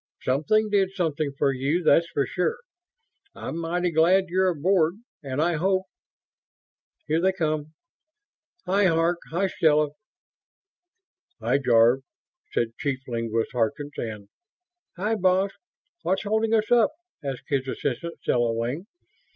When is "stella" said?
9.45-9.89, 18.23-18.53